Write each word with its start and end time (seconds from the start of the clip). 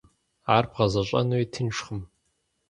Ар 0.55 0.63
бгъэзэщӏэнуи 0.69 1.45
тыншкъым. 1.53 2.01